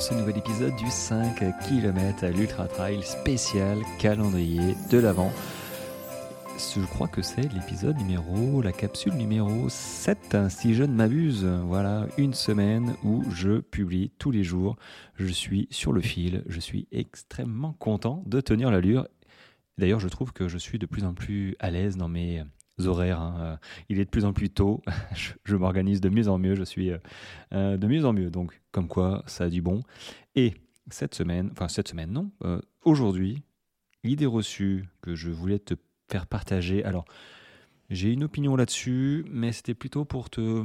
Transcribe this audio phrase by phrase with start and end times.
[0.00, 5.30] ce nouvel épisode du 5 km à l'Ultra Trail spécial calendrier de l'Avent.
[6.56, 11.44] Je crois que c'est l'épisode numéro, la capsule numéro 7, si je ne m'abuse.
[11.44, 14.76] Voilà, une semaine où je publie tous les jours.
[15.16, 19.06] Je suis sur le fil, je suis extrêmement content de tenir l'allure.
[19.76, 22.42] D'ailleurs, je trouve que je suis de plus en plus à l'aise dans mes
[22.86, 23.20] horaires.
[23.20, 23.34] Hein.
[23.40, 23.56] Euh,
[23.88, 24.82] il est de plus en plus tôt.
[25.44, 26.54] je, m'organise de mieux en mieux.
[26.54, 26.98] Je suis euh,
[27.52, 28.30] euh, de mieux en mieux.
[28.30, 29.82] Donc, comme quoi, ça a du bon.
[30.34, 30.54] Et
[30.90, 32.30] cette semaine, enfin, cette semaine, non,
[32.84, 33.42] aujourd'hui,
[34.02, 35.74] l'idée reçue que je voulais te
[36.10, 36.84] faire partager.
[36.84, 37.04] Alors,
[37.90, 40.64] j'ai une opinion là-dessus, mais c'était plutôt pour te,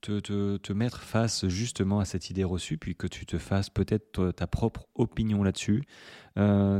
[0.00, 0.18] te,
[0.56, 4.46] te, mettre face justement à cette idée reçue, puis que tu te fasses peut-être ta
[4.46, 5.84] propre opinion là-dessus.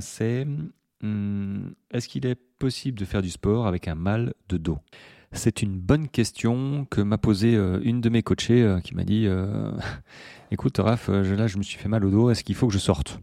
[0.01, 0.47] c'est
[1.05, 4.79] Hmm, est-ce qu'il est possible de faire du sport avec un mal de dos
[5.33, 9.05] C'est une bonne question que m'a posée euh, une de mes coachées euh, qui m'a
[9.05, 9.71] dit euh,
[10.51, 12.79] Écoute, Raph, là je me suis fait mal au dos, est-ce qu'il faut que je
[12.79, 13.21] sorte?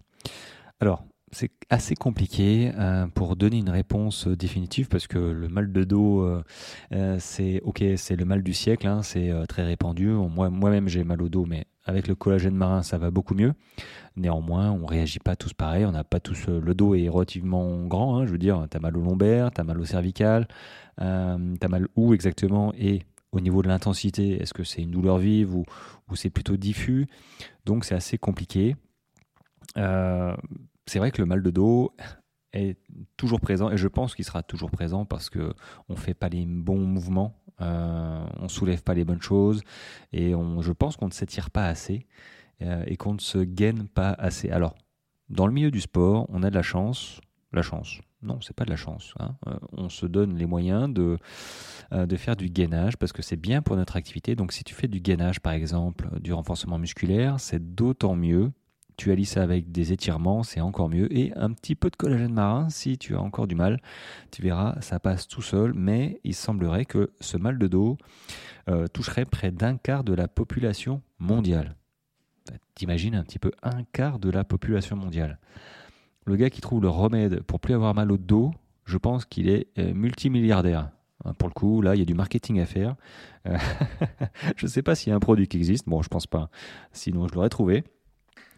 [0.80, 2.72] Alors, c'est assez compliqué
[3.16, 6.42] pour donner une réponse définitive parce que le mal de dos,
[7.20, 10.08] c'est ok, c'est le mal du siècle, hein, c'est très répandu.
[10.08, 13.54] Moi, moi-même, j'ai mal au dos, mais avec le collagène marin, ça va beaucoup mieux.
[14.16, 15.86] Néanmoins, on réagit pas tous pareil.
[15.86, 18.18] On n'a pas tous euh, le dos est relativement grand.
[18.18, 20.48] Hein, je veux dire, tu as mal au lombaire, tu as mal au cervical,
[21.02, 24.92] euh, tu as mal où exactement et au niveau de l'intensité, est-ce que c'est une
[24.92, 25.66] douleur vive ou,
[26.16, 27.08] c'est plutôt diffus?
[27.66, 28.76] Donc c'est assez compliqué.
[29.78, 30.36] Euh,
[30.92, 31.95] c'est vrai que le mal de dos
[32.52, 32.78] est
[33.16, 35.53] toujours présent et je pense qu'il sera toujours présent parce que
[35.88, 39.64] on fait pas les bons mouvements, euh, on soulève pas les bonnes choses
[40.12, 42.08] et on, je pense qu'on ne s'étire pas assez.
[42.62, 44.50] Euh, et qu'on ne se gaine pas assez.
[44.52, 44.75] Alors,
[45.30, 47.19] dans le milieu du sport, on a de la chance.
[47.53, 48.00] La chance.
[48.22, 49.16] Non, c'est pas de la chance.
[49.19, 49.36] Hein.
[49.47, 51.17] Euh, on se donne les moyens de,
[51.92, 54.36] euh, de faire du gainage parce que c'est bien pour notre activité.
[54.36, 58.51] Donc, si tu fais du gainage, par exemple, du renforcement musculaire, c'est d'autant mieux.
[59.01, 61.12] Tu allies ça avec des étirements, c'est encore mieux.
[61.12, 63.81] Et un petit peu de collagène marin, si tu as encore du mal,
[64.29, 65.73] tu verras, ça passe tout seul.
[65.73, 67.97] Mais il semblerait que ce mal de dos
[68.94, 71.75] toucherait près d'un quart de la population mondiale.
[72.47, 75.39] Bah, t'imagines un petit peu un quart de la population mondiale.
[76.28, 78.51] Le gars qui trouve le remède pour plus avoir mal au dos,
[78.85, 80.91] je pense qu'il est euh, multimilliardaire.
[81.25, 82.95] Hein, pour le coup, là, il y a du marketing à faire.
[83.47, 83.57] Euh,
[84.57, 85.89] je ne sais pas s'il y a un produit qui existe.
[85.89, 86.51] Bon, je pense pas.
[86.91, 87.83] Sinon, je l'aurais trouvé.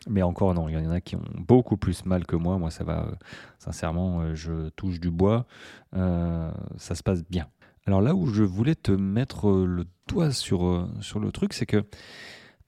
[0.09, 0.69] Mais encore, non.
[0.69, 2.58] Il y en a qui ont beaucoup plus mal que moi.
[2.58, 3.06] Moi, ça va.
[3.08, 3.16] Euh,
[3.59, 5.46] sincèrement, je touche du bois.
[5.94, 7.47] ça se passe bien.
[7.86, 11.84] Alors là où je voulais te mettre le doigt sur, sur le truc, c'est que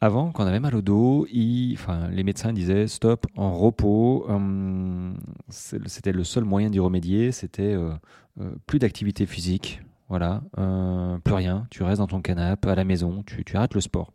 [0.01, 4.25] avant, quand on avait mal au dos, les médecins disaient stop, en repos.
[4.29, 5.17] Hum,
[5.49, 7.31] c'était le seul moyen d'y remédier.
[7.31, 7.93] C'était euh,
[8.39, 9.81] euh, plus d'activité physique.
[10.09, 11.65] Voilà, euh, plus rien.
[11.71, 13.23] Tu restes dans ton canapé à la maison.
[13.23, 14.11] Tu arrêtes le sport.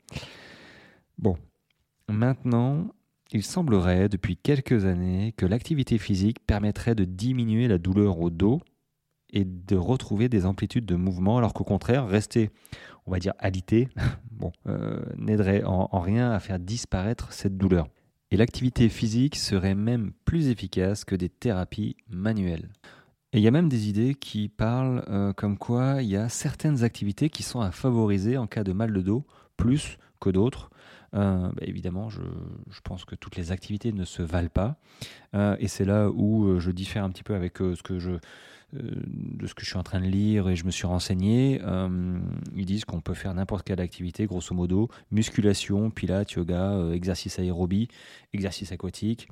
[1.18, 1.36] Bon,
[2.08, 2.86] maintenant,
[3.32, 8.60] il semblerait depuis quelques années que l'activité physique permettrait de diminuer la douleur au dos
[9.32, 12.50] et de retrouver des amplitudes de mouvement, alors qu'au contraire, rester,
[13.06, 13.88] on va dire, alité,
[14.66, 17.86] euh, n'aiderait en, rien à faire disparaître cette douleur.
[18.32, 22.68] Et l'activité physique serait même plus efficace que des thérapies manuelles.
[23.32, 26.28] Et il y a même des idées qui parlent euh, comme quoi il y a
[26.28, 29.24] certaines activités qui sont à favoriser en cas de mal de dos
[29.56, 30.69] plus que d'autres.
[31.14, 32.22] Euh, bah, évidemment, je,
[32.70, 34.76] je, pense que toutes les activités ne se valent pas.
[35.58, 38.18] et c'est là où je diffère un petit peu avec ce que je,
[38.76, 41.60] euh, de ce que je suis en train de lire et je me suis renseigné,
[41.64, 42.20] euh,
[42.54, 47.38] ils disent qu'on peut faire n'importe quelle activité, grosso modo, musculation, pilates, yoga, euh, exercice
[47.40, 47.88] aérobie,
[48.32, 49.28] exercice aquatique,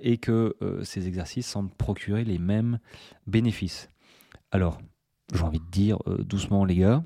[0.00, 2.78] et que ces exercices semblent procurer les mêmes
[3.26, 3.90] bénéfices.
[4.50, 4.80] Alors,
[5.34, 7.04] j'ai envie de dire doucement les gars,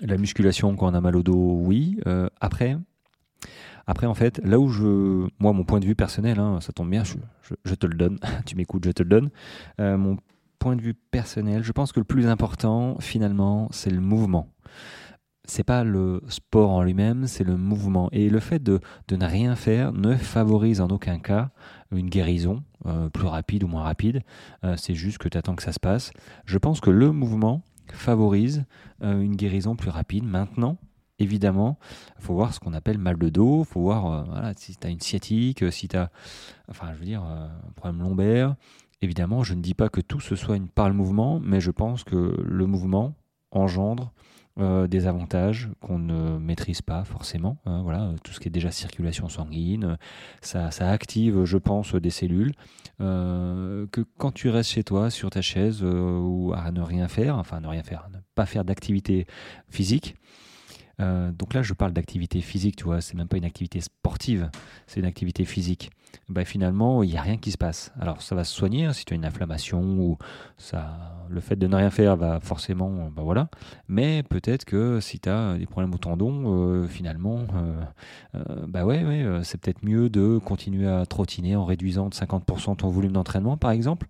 [0.00, 2.00] la musculation quand on a mal au dos, oui.
[2.40, 2.76] après,
[3.86, 5.28] après, en fait, là où je.
[5.38, 8.18] Moi, mon point de vue personnel, hein, ça tombe bien, je, te le donne.
[8.46, 9.30] tu m'écoutes, je te le donne.
[9.78, 10.16] mon
[10.58, 14.48] point de vue personnel, je pense que le plus important, finalement, c'est le mouvement.
[15.46, 18.08] C'est pas le sport en lui-même, c'est le mouvement.
[18.12, 21.50] Et le fait de, de, ne rien faire ne favorise en aucun cas
[21.96, 24.22] une guérison, euh, plus rapide ou moins rapide.
[24.64, 26.12] Euh, c'est juste que tu attends que ça se passe.
[26.44, 27.62] Je pense que le mouvement
[27.92, 28.64] favorise
[29.02, 30.24] euh, une guérison plus rapide.
[30.24, 30.78] Maintenant,
[31.18, 31.78] évidemment,
[32.18, 34.86] il faut voir ce qu'on appelle mal de dos, il faut voir voilà, si tu
[34.86, 36.10] as une sciatique, si tu as,
[37.00, 38.56] dire, un problème lombaire,
[39.04, 41.70] Évidemment, je ne dis pas que tout ce soit une par le mouvement, mais je
[41.70, 43.14] pense que le mouvement
[43.50, 44.14] engendre
[44.58, 47.58] euh, des avantages qu'on ne maîtrise pas forcément.
[47.66, 49.98] Hein, voilà, tout ce qui est déjà circulation sanguine,
[50.40, 52.52] ça, active, je pense, des cellules.
[53.02, 57.06] Euh, que quand tu restes chez toi, sur ta chaise, euh, ou à ne rien
[57.06, 59.26] faire, enfin ne rien faire, ne pas faire d'activité
[59.68, 60.16] physique,
[61.00, 64.50] Euh, donc là, je parle d'activité physique, tu vois, c'est même pas une activité sportive,
[64.86, 65.90] c'est une activité physique.
[66.28, 67.92] Bah, finalement, il n'y a rien qui se passe.
[68.00, 70.16] Alors, ça va se soigner hein, si tu as une inflammation ou
[70.56, 73.48] ça, le fait de ne rien faire va forcément, bah voilà.
[73.88, 77.40] Mais peut-être que si tu as des problèmes au tendon, euh, finalement,
[78.36, 79.04] euh, bah ouais
[79.42, 83.72] c'est peut-être mieux de continuer à trottiner en réduisant de 50% ton volume d'entraînement, par
[83.72, 84.06] exemple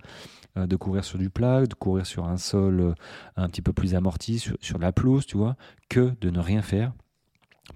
[0.57, 2.95] de courir sur du plat, de courir sur un sol
[3.37, 5.57] un petit peu plus amorti, sur, la pelouse, tu vois,
[5.89, 6.93] que de ne rien faire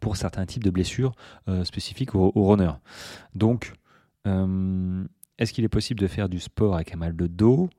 [0.00, 1.12] pour certains types de blessures
[1.64, 2.78] spécifiques aux, runners.
[3.34, 3.72] Donc,
[4.28, 5.04] euh,
[5.38, 7.70] est-ce qu'il est possible de faire du sport avec un mal de dos?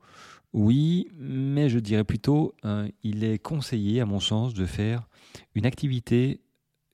[0.52, 5.06] Oui, mais je dirais plutôt, euh, il est conseillé, à mon sens, de faire
[5.54, 6.40] une activité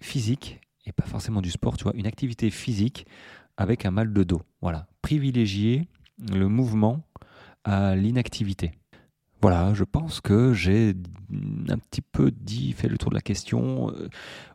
[0.00, 3.06] physique, et pas forcément du sport, tu vois, une activité physique
[3.56, 4.42] avec un mal de dos.
[4.60, 5.88] Voilà, privilégier
[6.18, 7.02] le mouvement
[7.66, 8.72] à l'inactivité.
[9.42, 10.94] Voilà, je pense que j'ai
[11.68, 13.90] un petit peu dit, fait le tour de la question.
[13.90, 14.08] Euh,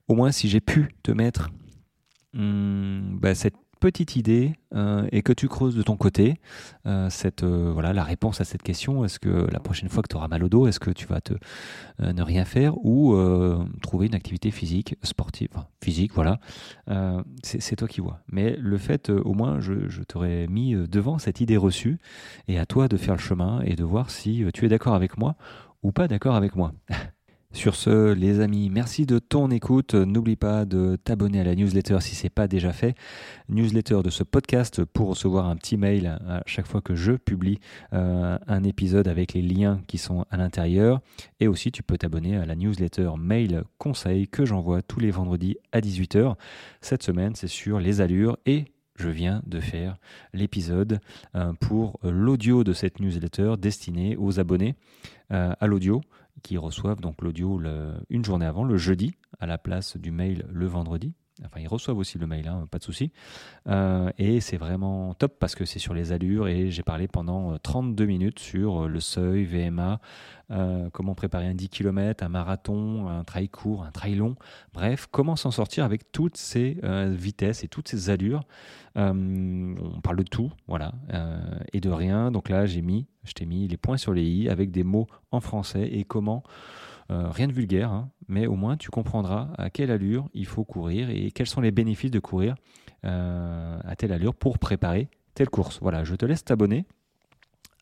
[0.07, 1.51] au moins, si j'ai pu te mettre
[2.33, 6.35] hum, bah, cette petite idée euh, et que tu creuses de ton côté
[6.85, 7.09] euh,
[7.43, 9.03] euh, voilà, la réponse à cette question.
[9.03, 11.19] Est-ce que la prochaine fois que tu auras mal au dos, est-ce que tu vas
[11.19, 11.33] te,
[11.99, 13.17] ne rien faire ou
[13.81, 15.49] trouver une activité physique, sportive,
[15.83, 16.39] physique, voilà.
[17.43, 18.21] c'est toi qui vois.
[18.31, 21.97] Mais le fait, au moins, je t'aurais mis devant cette idée reçue
[22.47, 25.17] et à toi de faire le chemin et de voir si tu es d'accord avec
[25.17, 25.35] moi
[25.83, 26.71] ou pas d'accord avec moi.
[27.53, 29.93] Sur ce, les amis, merci de ton écoute.
[29.93, 32.95] N'oublie pas de t'abonner à la newsletter si ce n'est pas déjà fait.
[33.49, 37.59] Newsletter de ce podcast pour recevoir un petit mail à chaque fois que je publie
[37.93, 41.01] euh, un épisode avec les liens qui sont à l'intérieur.
[41.41, 45.57] Et aussi, tu peux t'abonner à la newsletter mail conseil que j'envoie tous les vendredis
[45.73, 46.35] à 18h.
[46.79, 48.65] Cette semaine, c'est sur les allures et
[48.95, 49.97] je viens de faire
[50.33, 50.99] l'épisode
[51.35, 54.75] euh, pour l'audio de cette newsletter destinée aux abonnés
[55.31, 56.01] euh, à l'audio
[56.43, 57.61] qui reçoivent donc l'audio
[58.09, 61.13] une journée avant, le jeudi, à la place du mail le vendredi.
[61.45, 63.11] Enfin, ils reçoivent aussi le mail, hein, pas de souci.
[63.67, 67.57] Euh, et c'est vraiment top parce que c'est sur les allures et j'ai parlé pendant
[67.57, 69.99] 32 euh, minutes sur euh, le seuil, VMA,
[70.91, 74.35] comment préparer un 10 km, un marathon, un trail court, un trail long.
[74.73, 78.43] Bref, comment s'en sortir avec toutes ces vitesses et toutes ces allures.
[78.97, 80.91] on parle de tout, voilà,
[81.71, 82.31] et de rien.
[82.31, 85.07] Donc là, j'ai mis, je t'ai mis les points sur les i avec des mots
[85.31, 86.43] en français et comment
[87.11, 90.63] euh, rien de vulgaire, hein, mais au moins tu comprendras à quelle allure il faut
[90.63, 92.55] courir et quels sont les bénéfices de courir
[93.03, 95.79] euh, à telle allure pour préparer telle course.
[95.81, 96.85] Voilà, je te laisse t'abonner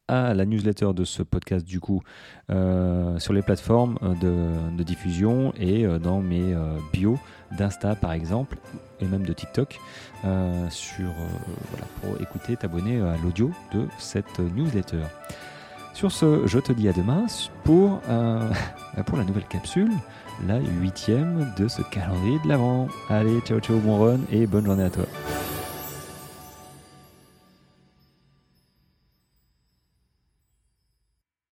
[0.07, 2.01] à la newsletter de ce podcast du coup
[2.49, 6.55] euh, sur les plateformes de, diffusion et dans mes
[6.91, 7.19] bios
[7.55, 8.57] d'Insta par exemple
[8.99, 9.79] et même de TikTok
[10.23, 15.03] pour écouter, t'abonner à l'audio de cette newsletter.
[15.99, 17.25] Sur ce, je te dis à demain
[17.65, 18.49] pour, euh,
[19.05, 19.91] pour la nouvelle capsule,
[20.47, 22.87] la huitième de ce calendrier de l'avant.
[23.09, 25.03] Allez, ciao ciao, bon run et bonne journée à toi.